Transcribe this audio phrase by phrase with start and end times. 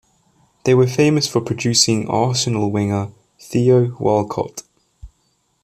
[0.63, 4.63] They were famous for producing Arsenal winger Theo Walcott.